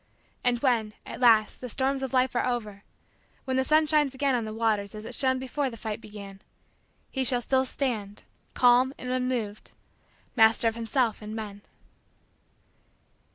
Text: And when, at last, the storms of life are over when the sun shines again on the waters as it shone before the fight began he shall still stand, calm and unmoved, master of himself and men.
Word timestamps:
And 0.43 0.57
when, 0.63 0.93
at 1.05 1.19
last, 1.19 1.61
the 1.61 1.69
storms 1.69 2.01
of 2.01 2.11
life 2.11 2.35
are 2.35 2.47
over 2.47 2.83
when 3.45 3.55
the 3.55 3.63
sun 3.63 3.85
shines 3.85 4.15
again 4.15 4.33
on 4.33 4.45
the 4.45 4.51
waters 4.55 4.95
as 4.95 5.05
it 5.05 5.13
shone 5.13 5.37
before 5.37 5.69
the 5.69 5.77
fight 5.77 6.01
began 6.01 6.41
he 7.11 7.23
shall 7.23 7.43
still 7.43 7.65
stand, 7.65 8.23
calm 8.55 8.95
and 8.97 9.11
unmoved, 9.11 9.73
master 10.35 10.67
of 10.67 10.73
himself 10.73 11.21
and 11.21 11.35
men. 11.35 11.61